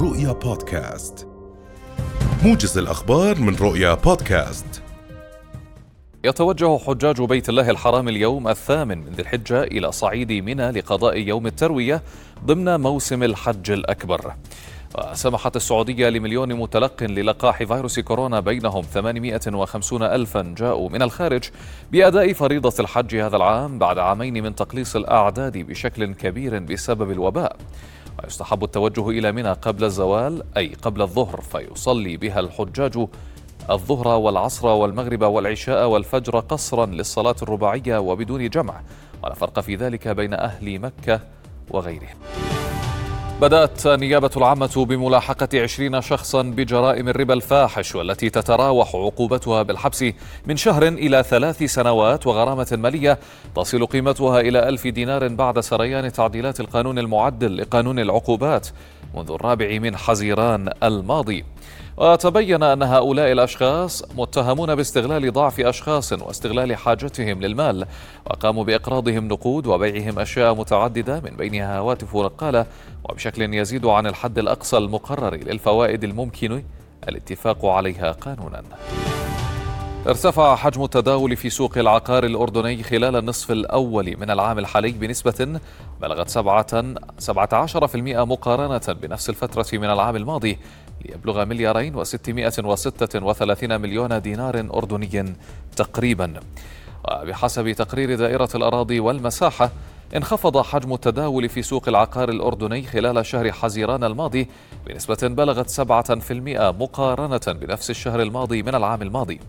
رؤيا 0.00 0.32
بودكاست. 0.32 1.28
موجز 2.44 2.78
الأخبار 2.78 3.38
من 3.38 3.56
رؤيا 3.56 3.94
بودكاست. 3.94 4.82
يتوجه 6.24 6.78
حجاج 6.78 7.22
بيت 7.22 7.48
الله 7.48 7.70
الحرام 7.70 8.08
اليوم 8.08 8.48
الثامن 8.48 8.98
من 8.98 9.12
ذي 9.12 9.22
الحجة 9.22 9.62
إلى 9.62 9.92
صعيد 9.92 10.32
منى 10.32 10.70
لقضاء 10.70 11.16
يوم 11.16 11.46
التروية 11.46 12.02
ضمن 12.44 12.80
موسم 12.80 13.22
الحج 13.22 13.70
الأكبر. 13.70 14.34
وسمحت 14.98 15.56
السعودية 15.56 16.08
لمليون 16.08 16.54
متلق 16.54 17.02
للقاح 17.02 17.62
فيروس 17.62 18.00
كورونا 18.00 18.40
بينهم 18.40 18.82
850 18.82 20.02
ألفا 20.02 20.54
جاءوا 20.58 20.88
من 20.88 21.02
الخارج 21.02 21.44
بأداء 21.92 22.32
فريضة 22.32 22.74
الحج 22.80 23.16
هذا 23.16 23.36
العام 23.36 23.78
بعد 23.78 23.98
عامين 23.98 24.42
من 24.42 24.54
تقليص 24.54 24.96
الأعداد 24.96 25.58
بشكل 25.58 26.14
كبير 26.14 26.58
بسبب 26.58 27.10
الوباء. 27.10 27.56
ويستحب 28.24 28.64
التوجه 28.64 29.08
إلى 29.08 29.32
منى 29.32 29.52
قبل 29.52 29.84
الزوال 29.84 30.42
أي 30.56 30.74
قبل 30.82 31.02
الظهر 31.02 31.40
فيصلي 31.40 32.16
بها 32.16 32.40
الحجاج 32.40 33.06
الظهر 33.70 34.08
والعصر 34.08 34.66
والمغرب 34.66 35.22
والعشاء 35.22 35.88
والفجر 35.88 36.38
قصرا 36.38 36.86
للصلاة 36.86 37.36
الرباعية 37.42 37.98
وبدون 37.98 38.48
جمع. 38.48 38.80
ولا 39.22 39.34
فرق 39.34 39.60
في 39.60 39.76
ذلك 39.76 40.08
بين 40.08 40.34
أهل 40.34 40.78
مكة 40.78 41.20
وغيرهم. 41.70 42.16
بدأت 43.40 43.86
النيابة 43.86 44.30
العامة 44.36 44.84
بملاحقة 44.88 45.48
عشرين 45.54 46.00
شخصا 46.00 46.42
بجرائم 46.42 47.08
الربا 47.08 47.34
الفاحش 47.34 47.94
والتي 47.94 48.30
تتراوح 48.30 48.94
عقوبتها 48.94 49.62
بالحبس 49.62 50.04
من 50.46 50.56
شهر 50.56 50.88
إلى 50.88 51.22
ثلاث 51.22 51.62
سنوات 51.62 52.26
وغرامة 52.26 52.66
مالية 52.72 53.18
تصل 53.56 53.86
قيمتها 53.86 54.40
إلى 54.40 54.68
ألف 54.68 54.86
دينار 54.86 55.28
بعد 55.28 55.60
سريان 55.60 56.12
تعديلات 56.12 56.60
القانون 56.60 56.98
المعدل 56.98 57.56
لقانون 57.56 57.98
العقوبات 57.98 58.68
منذ 59.14 59.30
الرابع 59.30 59.78
من 59.78 59.96
حزيران 59.96 60.72
الماضي. 60.82 61.44
وتبين 61.98 62.62
أن 62.62 62.82
هؤلاء 62.82 63.32
الأشخاص 63.32 64.02
متهمون 64.16 64.74
باستغلال 64.74 65.32
ضعف 65.32 65.60
أشخاص 65.60 66.12
واستغلال 66.12 66.76
حاجتهم 66.76 67.40
للمال 67.40 67.86
وقاموا 68.26 68.64
بإقراضهم 68.64 69.28
نقود 69.28 69.66
وبيعهم 69.66 70.18
أشياء 70.18 70.54
متعددة 70.54 71.20
من 71.20 71.36
بينها 71.36 71.78
هواتف 71.78 72.16
نقاله 72.16 72.66
وبشكل 73.04 73.54
يزيد 73.54 73.86
عن 73.86 74.06
الحد 74.06 74.38
الأقصى 74.38 74.76
المقرر 74.76 75.34
للفوائد 75.34 76.04
الممكن 76.04 76.62
الاتفاق 77.08 77.66
عليها 77.66 78.12
قانونا. 78.12 78.62
ارتفع 80.08 80.56
حجم 80.56 80.84
التداول 80.84 81.36
في 81.36 81.50
سوق 81.50 81.78
العقار 81.78 82.24
الأردني 82.24 82.82
خلال 82.82 83.16
النصف 83.16 83.50
الأول 83.50 84.16
من 84.18 84.30
العام 84.30 84.58
الحالي 84.58 84.92
بنسبة 84.92 85.60
بلغت 86.00 86.30
17% 86.30 87.96
مقارنة 88.24 88.96
بنفس 89.02 89.30
الفترة 89.30 89.66
من 89.72 89.84
العام 89.84 90.16
الماضي 90.16 90.58
ليبلغ 91.04 91.44
مليارين 91.44 91.94
وستمائة 91.94 92.52
وستة 92.64 93.24
وثلاثين 93.26 93.80
مليون 93.80 94.20
دينار 94.20 94.68
أردني 94.74 95.34
تقريبا. 95.76 96.40
وبحسب 97.10 97.72
تقرير 97.72 98.14
دائرة 98.14 98.48
الأراضي 98.54 99.00
والمساحة 99.00 99.70
انخفض 100.16 100.62
حجم 100.62 100.92
التداول 100.92 101.48
في 101.48 101.62
سوق 101.62 101.88
العقار 101.88 102.28
الأردني 102.28 102.82
خلال 102.82 103.26
شهر 103.26 103.52
حزيران 103.52 104.04
الماضي 104.04 104.48
بنسبة 104.86 105.18
بلغت 105.22 105.70
7% 105.70 106.72
مقارنة 106.80 107.58
بنفس 107.60 107.90
الشهر 107.90 108.22
الماضي 108.22 108.62
من 108.62 108.74
العام 108.74 109.02
الماضي. 109.02 109.40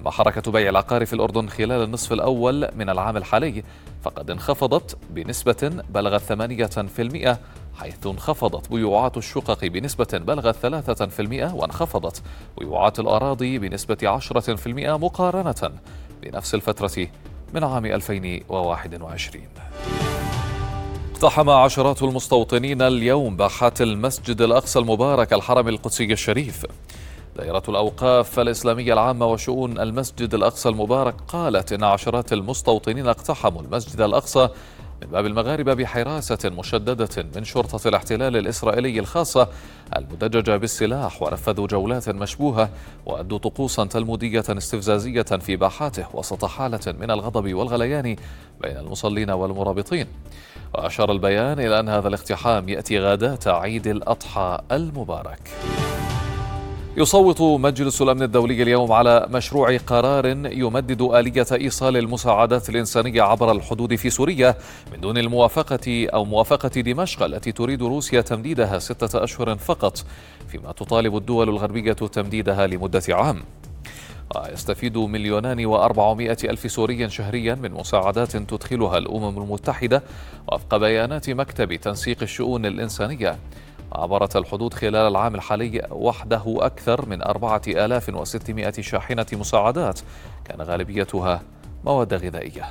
أما 0.00 0.10
حركة 0.10 0.52
بيع 0.52 0.68
العقار 0.68 1.06
في 1.06 1.12
الأردن 1.12 1.48
خلال 1.48 1.82
النصف 1.84 2.12
الأول 2.12 2.68
من 2.76 2.90
العام 2.90 3.16
الحالي 3.16 3.62
فقد 4.02 4.30
انخفضت 4.30 4.96
بنسبة 5.10 5.82
بلغت 5.90 6.32
8% 6.32 7.36
حيث 7.74 8.06
انخفضت 8.06 8.70
بيوعات 8.70 9.16
الشقق 9.16 9.64
بنسبة 9.64 10.08
بلغت 10.12 10.66
3% 10.66 11.54
وانخفضت 11.54 12.22
بيوعات 12.58 13.00
الأراضي 13.00 13.58
بنسبة 13.58 14.20
10% 14.56 14.66
مقارنة 15.00 15.72
بنفس 16.22 16.54
الفترة 16.54 17.08
من 17.54 17.64
عام 17.64 17.86
2021 17.86 19.44
اقتحم 21.24 21.50
عشرات 21.50 22.02
المستوطنين 22.02 22.82
اليوم 22.82 23.36
باحات 23.36 23.82
المسجد 23.82 24.42
الأقصى 24.42 24.78
المبارك 24.78 25.32
الحرم 25.32 25.68
القدسي 25.68 26.04
الشريف. 26.04 26.66
دائرة 27.36 27.62
الأوقاف 27.68 28.38
الإسلامية 28.38 28.92
العامة 28.92 29.26
وشؤون 29.26 29.78
المسجد 29.78 30.34
الأقصى 30.34 30.68
المبارك 30.68 31.14
قالت 31.28 31.72
إن 31.72 31.84
عشرات 31.84 32.32
المستوطنين 32.32 33.08
اقتحموا 33.08 33.62
المسجد 33.62 34.00
الأقصى 34.00 34.48
من 35.02 35.08
باب 35.08 35.26
المغاربة 35.26 35.74
بحراسة 35.74 36.38
مشددة 36.44 37.26
من 37.36 37.44
شرطة 37.44 37.88
الاحتلال 37.88 38.36
الإسرائيلي 38.36 38.98
الخاصة 38.98 39.48
المدججة 39.96 40.56
بالسلاح 40.56 41.22
ونفذوا 41.22 41.66
جولات 41.66 42.08
مشبوهة 42.08 42.68
وأدوا 43.06 43.38
طقوسا 43.38 43.84
تلمودية 43.84 44.44
استفزازية 44.48 45.22
في 45.22 45.56
باحاته 45.56 46.06
وسط 46.14 46.44
حالة 46.44 46.94
من 47.00 47.10
الغضب 47.10 47.54
والغليان 47.54 48.16
بين 48.60 48.76
المصلين 48.76 49.30
والمرابطين. 49.30 50.06
وأشار 50.74 51.12
البيان 51.12 51.60
إلى 51.60 51.80
أن 51.80 51.88
هذا 51.88 52.08
الاقتحام 52.08 52.68
يأتي 52.68 52.98
غاداة 52.98 53.38
عيد 53.46 53.86
الأضحى 53.86 54.58
المبارك. 54.72 55.50
يصوت 56.96 57.40
مجلس 57.40 58.02
الأمن 58.02 58.22
الدولي 58.22 58.62
اليوم 58.62 58.92
على 58.92 59.26
مشروع 59.30 59.76
قرار 59.76 60.26
يمدد 60.26 61.02
آلية 61.02 61.46
إيصال 61.52 61.96
المساعدات 61.96 62.68
الإنسانية 62.68 63.22
عبر 63.22 63.52
الحدود 63.52 63.94
في 63.94 64.10
سوريا 64.10 64.54
من 64.92 65.00
دون 65.00 65.18
الموافقة 65.18 66.06
أو 66.14 66.24
موافقة 66.24 66.68
دمشق 66.68 67.22
التي 67.22 67.52
تريد 67.52 67.82
روسيا 67.82 68.20
تمديدها 68.20 68.78
ستة 68.78 69.24
أشهر 69.24 69.56
فقط 69.56 70.04
فيما 70.48 70.72
تطالب 70.72 71.16
الدول 71.16 71.48
الغربية 71.48 71.92
تمديدها 71.92 72.66
لمدة 72.66 73.02
عام. 73.08 73.42
ويستفيد 74.36 74.98
مليونان 74.98 75.66
وأربعمائة 75.66 76.36
ألف 76.44 76.72
سوري 76.72 77.10
شهريا 77.10 77.54
من 77.54 77.70
مساعدات 77.72 78.36
تدخلها 78.36 78.98
الأمم 78.98 79.42
المتحدة 79.42 80.02
وفق 80.52 80.76
بيانات 80.76 81.30
مكتب 81.30 81.74
تنسيق 81.74 82.18
الشؤون 82.22 82.66
الإنسانية. 82.66 83.38
عبرت 83.94 84.36
الحدود 84.36 84.74
خلال 84.74 84.96
العام 84.96 85.34
الحالي 85.34 85.86
وحده 85.90 86.42
أكثر 86.46 87.06
من 87.08 87.22
4600 87.22 88.72
شاحنة 88.80 89.26
مساعدات 89.32 90.00
كان 90.44 90.62
غالبيتها 90.62 91.42
مواد 91.84 92.14
غذائية 92.14 92.64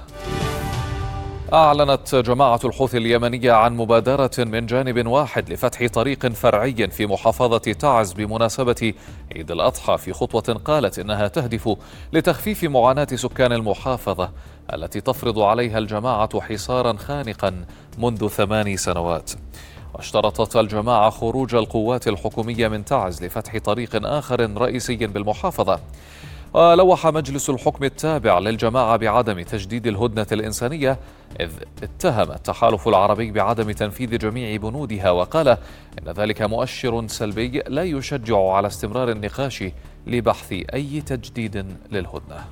أعلنت 1.53 2.15
جماعة 2.15 2.59
الحوثي 2.65 2.97
اليمنية 2.97 3.51
عن 3.51 3.77
مبادرة 3.77 4.31
من 4.37 4.65
جانب 4.65 5.07
واحد 5.07 5.49
لفتح 5.49 5.87
طريق 5.87 6.27
فرعي 6.27 6.87
في 6.87 7.05
محافظة 7.05 7.57
تعز 7.57 8.13
بمناسبة 8.13 8.93
عيد 9.35 9.51
الأضحى 9.51 9.97
في 9.97 10.13
خطوة 10.13 10.61
قالت 10.65 10.99
إنها 10.99 11.27
تهدف 11.27 11.77
لتخفيف 12.13 12.63
معاناة 12.63 13.07
سكان 13.15 13.51
المحافظة 13.53 14.31
التي 14.73 15.01
تفرض 15.01 15.39
عليها 15.39 15.77
الجماعة 15.77 16.41
حصارا 16.41 16.93
خانقا 16.93 17.65
منذ 17.97 18.27
ثماني 18.27 18.77
سنوات. 18.77 19.31
واشترطت 19.93 20.55
الجماعة 20.55 21.09
خروج 21.09 21.55
القوات 21.55 22.07
الحكومية 22.07 22.67
من 22.67 22.85
تعز 22.85 23.23
لفتح 23.23 23.57
طريق 23.57 24.05
آخر 24.05 24.57
رئيسي 24.57 24.95
بالمحافظة 24.95 25.79
ولوح 26.53 27.07
مجلس 27.07 27.49
الحكم 27.49 27.83
التابع 27.83 28.39
للجماعة 28.39 28.97
بعدم 28.97 29.41
تجديد 29.41 29.87
الهدنة 29.87 30.27
الإنسانية 30.31 30.99
إذ 31.39 31.49
اتهم 31.83 32.31
التحالف 32.31 32.87
العربي 32.87 33.31
بعدم 33.31 33.71
تنفيذ 33.71 34.17
جميع 34.17 34.57
بنودها 34.57 35.11
وقال 35.11 35.47
إن 35.47 36.11
ذلك 36.17 36.41
مؤشر 36.41 37.07
سلبي 37.07 37.63
لا 37.67 37.83
يشجع 37.83 38.51
على 38.51 38.67
استمرار 38.67 39.11
النقاش 39.11 39.63
لبحث 40.07 40.51
أي 40.73 41.01
تجديد 41.01 41.65
للهدنة. 41.91 42.45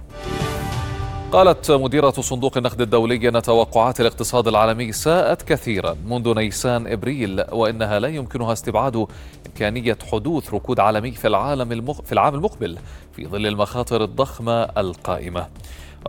قالت 1.32 1.72
مديرة 1.72 2.12
صندوق 2.12 2.58
النقد 2.58 2.82
الدولي 2.82 3.30
أن 3.30 3.42
توقعات 3.42 4.02
الاقتصاد 4.02 4.48
العالمي 4.48 4.92
ساءت 4.92 5.42
كثيرا 5.42 5.96
منذ 6.06 6.34
نيسان 6.34 6.88
إبريل 6.88 7.44
وإنها 7.52 8.00
لا 8.00 8.08
يمكنها 8.08 8.54
استبعاد 8.54 9.08
إمكانية 9.48 9.98
حدوث 10.12 10.54
ركود 10.54 10.80
عالمي 10.80 11.12
في 11.12 11.28
العالم 11.28 11.72
المخ... 11.72 12.02
في 12.02 12.12
العام 12.12 12.36
المقبل 12.36 12.78
في 13.16 13.28
ظل 13.28 13.48
المخاطر 13.48 14.04
الضخمة 14.04 14.64
القائمة. 14.64 15.48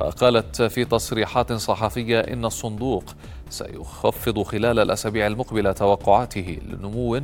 وقالت 0.00 0.62
في 0.62 0.84
تصريحات 0.84 1.52
صحفية 1.52 2.20
إن 2.20 2.44
الصندوق 2.44 3.04
سيخفض 3.50 4.42
خلال 4.42 4.78
الأسابيع 4.78 5.26
المقبلة 5.26 5.72
توقعاته 5.72 6.58
لنمو 6.68 7.20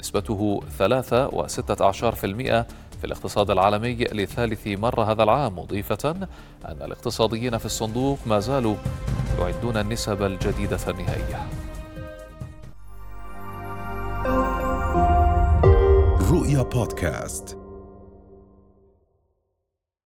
نسبته 0.00 0.60
3.16% 0.78 2.64
في 3.00 3.06
الاقتصاد 3.06 3.50
العالمي 3.50 3.94
لثالث 3.94 4.66
مرة 4.66 5.12
هذا 5.12 5.22
العام 5.22 5.58
مضيفة 5.58 6.10
أن 6.10 6.82
الاقتصاديين 6.82 7.58
في 7.58 7.66
الصندوق 7.66 8.18
ما 8.26 8.40
زالوا 8.40 8.76
يعدون 9.38 9.76
النسب 9.76 10.22
الجديدة 10.22 10.78
النهائية. 10.88 11.46
رؤيا 16.30 16.62
بودكاست. 16.62 17.59